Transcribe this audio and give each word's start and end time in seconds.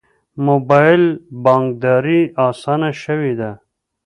موبایل 0.47 1.03
بانکداري 1.43 2.21
اسانه 2.47 2.89
شوې 3.01 3.33
ده 3.39 3.51